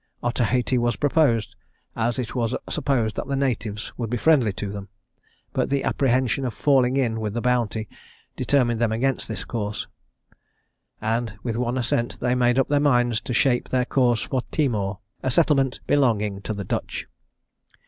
[0.23, 1.55] Otaheite was proposed,
[1.95, 4.89] as it was supposed that the natives would be friendly to them;
[5.53, 7.87] but the apprehension of falling in with the Bounty
[8.35, 9.85] determined them against this course;
[11.01, 14.97] and with one assent they made up their minds to shape their course for Timor,
[15.21, 17.05] a settlement belonging to the Dutch.